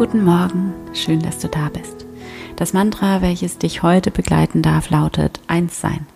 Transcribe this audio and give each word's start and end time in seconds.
Guten 0.00 0.24
Morgen, 0.24 0.72
schön, 0.94 1.20
dass 1.20 1.40
du 1.40 1.48
da 1.48 1.68
bist. 1.68 2.06
Das 2.56 2.72
Mantra, 2.72 3.20
welches 3.20 3.58
dich 3.58 3.82
heute 3.82 4.10
begleiten 4.10 4.62
darf, 4.62 4.88
lautet 4.88 5.40
Eins 5.46 5.78
sein. 5.78 6.06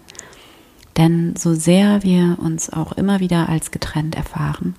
Denn 0.96 1.36
so 1.36 1.52
sehr 1.52 2.02
wir 2.02 2.38
uns 2.40 2.70
auch 2.70 2.92
immer 2.92 3.20
wieder 3.20 3.50
als 3.50 3.72
getrennt 3.72 4.14
erfahren, 4.14 4.74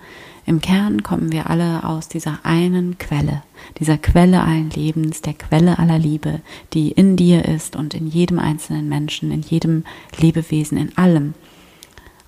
im 0.47 0.59
Kern 0.59 1.03
kommen 1.03 1.31
wir 1.31 1.51
alle 1.51 1.83
aus 1.83 2.07
dieser 2.07 2.39
einen 2.41 2.97
Quelle, 2.97 3.43
dieser 3.77 3.99
Quelle 3.99 4.41
allen 4.41 4.71
Lebens, 4.71 5.21
der 5.21 5.35
Quelle 5.35 5.77
aller 5.77 5.99
Liebe, 5.99 6.41
die 6.73 6.89
in 6.89 7.15
dir 7.15 7.45
ist 7.45 7.75
und 7.75 7.93
in 7.93 8.07
jedem 8.07 8.39
einzelnen 8.39 8.89
Menschen, 8.89 9.29
in 9.29 9.43
jedem 9.43 9.83
Lebewesen, 10.17 10.79
in 10.79 10.97
allem, 10.97 11.35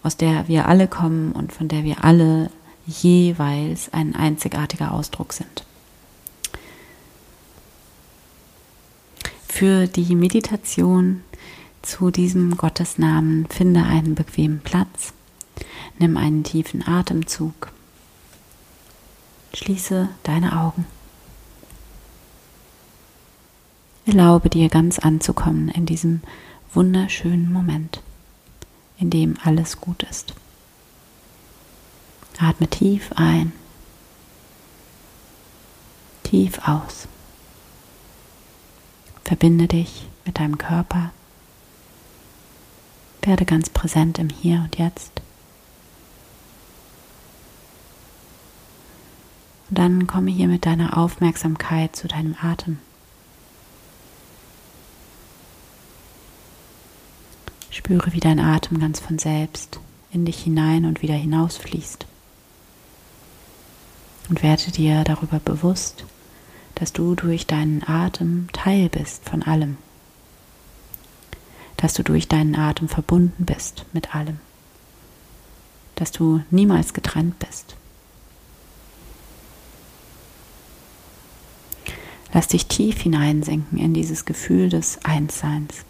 aus 0.03 0.15
der 0.15 0.47
wir 0.47 0.67
alle 0.67 0.87
kommen 0.87 1.31
und 1.31 1.51
von 1.51 1.69
der 1.69 1.83
wir 1.83 2.03
alle 2.03 2.51
jeweils 2.85 3.91
ein 3.93 4.15
einzigartiger 4.15 4.93
Ausdruck 4.93 5.33
sind. 5.33 5.66
Für 9.57 9.87
die 9.87 10.13
Meditation 10.13 11.23
zu 11.81 12.11
diesem 12.11 12.57
Gottesnamen 12.57 13.47
finde 13.47 13.81
einen 13.81 14.13
bequemen 14.13 14.59
Platz, 14.59 15.13
nimm 15.97 16.15
einen 16.15 16.43
tiefen 16.43 16.87
Atemzug, 16.87 17.71
schließe 19.55 20.09
deine 20.21 20.61
Augen. 20.61 20.85
Erlaube 24.05 24.51
dir 24.51 24.69
ganz 24.69 24.99
anzukommen 24.99 25.69
in 25.69 25.87
diesem 25.87 26.21
wunderschönen 26.75 27.51
Moment, 27.51 28.03
in 28.99 29.09
dem 29.09 29.37
alles 29.43 29.81
gut 29.81 30.03
ist. 30.03 30.35
Atme 32.37 32.67
tief 32.67 33.11
ein, 33.15 33.53
tief 36.21 36.59
aus. 36.63 37.07
Verbinde 39.27 39.67
dich 39.67 40.07
mit 40.23 40.39
deinem 40.39 40.57
Körper. 40.57 41.11
Werde 43.23 43.43
ganz 43.43 43.69
präsent 43.69 44.19
im 44.19 44.29
Hier 44.29 44.61
und 44.63 44.77
Jetzt. 44.77 45.11
Und 49.69 49.77
dann 49.77 50.07
komme 50.07 50.31
hier 50.31 50.47
mit 50.47 50.65
deiner 50.65 50.97
Aufmerksamkeit 50.97 51.93
zu 51.93 52.07
deinem 52.07 52.37
Atem. 52.41 52.79
Spüre, 57.69 58.13
wie 58.13 58.21
dein 58.21 58.39
Atem 58.39 58.79
ganz 58.79 59.01
von 59.01 59.19
selbst 59.19 59.81
in 60.13 60.23
dich 60.23 60.41
hinein 60.41 60.85
und 60.85 61.01
wieder 61.01 61.15
hinausfließt. 61.15 62.05
Und 64.29 64.41
werde 64.41 64.71
dir 64.71 65.03
darüber 65.03 65.39
bewusst, 65.39 66.05
dass 66.77 66.93
du 66.93 67.15
durch 67.15 67.47
deinen 67.47 67.83
Atem 67.87 68.49
Teil 68.53 68.87
bist 68.89 69.27
von 69.27 69.41
allem. 69.41 69.77
Dass 71.75 71.95
du 71.95 72.03
durch 72.03 72.27
deinen 72.27 72.55
Atem 72.55 72.87
verbunden 72.87 73.45
bist 73.45 73.85
mit 73.93 74.13
allem. 74.13 74.39
Dass 75.95 76.11
du 76.11 76.43
niemals 76.51 76.93
getrennt 76.93 77.39
bist. 77.39 77.75
Lass 82.31 82.47
dich 82.47 82.67
tief 82.67 83.01
hineinsenken 83.01 83.79
in 83.79 83.95
dieses 83.95 84.25
Gefühl 84.25 84.69
des 84.69 85.03
Einsseins. 85.03 85.83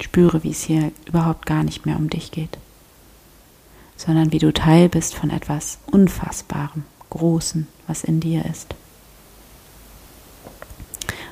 Spüre, 0.00 0.42
wie 0.42 0.50
es 0.50 0.64
hier 0.64 0.90
überhaupt 1.06 1.46
gar 1.46 1.62
nicht 1.62 1.86
mehr 1.86 1.96
um 1.96 2.10
dich 2.10 2.32
geht, 2.32 2.58
sondern 3.96 4.32
wie 4.32 4.40
du 4.40 4.52
Teil 4.52 4.88
bist 4.88 5.14
von 5.14 5.30
etwas 5.30 5.78
Unfassbarem, 5.86 6.82
Großen, 7.10 7.68
was 7.86 8.04
in 8.04 8.20
dir 8.20 8.44
ist 8.44 8.74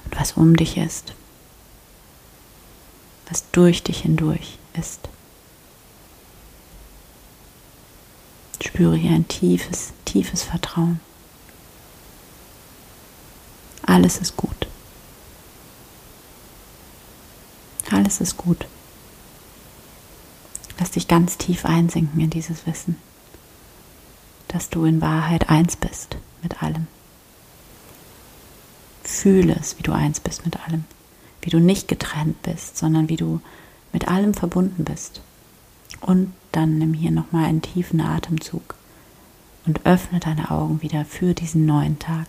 und 0.04 0.18
was 0.18 0.32
um 0.32 0.56
dich 0.56 0.76
ist, 0.76 1.12
was 3.28 3.44
durch 3.52 3.82
dich 3.82 4.02
hindurch 4.02 4.58
ist. 4.74 5.08
Spüre 8.62 8.96
hier 8.96 9.10
ein 9.10 9.28
tiefes, 9.28 9.92
tiefes 10.04 10.42
Vertrauen. 10.42 11.00
Alles 13.84 14.18
ist 14.18 14.36
gut. 14.36 14.66
Alles 17.90 18.20
ist 18.20 18.36
gut. 18.36 18.66
Lass 20.78 20.92
dich 20.92 21.08
ganz 21.08 21.36
tief 21.36 21.64
einsinken 21.64 22.20
in 22.20 22.30
dieses 22.30 22.66
Wissen, 22.66 22.96
dass 24.52 24.68
du 24.68 24.84
in 24.84 25.00
Wahrheit 25.00 25.48
eins 25.48 25.76
bist 25.76 26.16
mit 26.42 26.62
allem. 26.62 26.86
Fühle 29.02 29.56
es, 29.58 29.78
wie 29.78 29.82
du 29.82 29.92
eins 29.92 30.20
bist 30.20 30.44
mit 30.44 30.60
allem, 30.66 30.84
wie 31.40 31.50
du 31.50 31.58
nicht 31.58 31.88
getrennt 31.88 32.40
bist, 32.42 32.76
sondern 32.76 33.08
wie 33.08 33.16
du 33.16 33.40
mit 33.92 34.08
allem 34.08 34.34
verbunden 34.34 34.84
bist. 34.84 35.22
Und 36.00 36.32
dann 36.52 36.78
nimm 36.78 36.94
hier 36.94 37.10
nochmal 37.10 37.46
einen 37.46 37.62
tiefen 37.62 38.00
Atemzug 38.00 38.74
und 39.66 39.86
öffne 39.86 40.20
deine 40.20 40.50
Augen 40.50 40.82
wieder 40.82 41.04
für 41.04 41.34
diesen 41.34 41.66
neuen 41.66 41.98
Tag. 41.98 42.26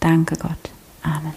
Danke 0.00 0.36
Gott. 0.36 0.70
Amen. 1.02 1.34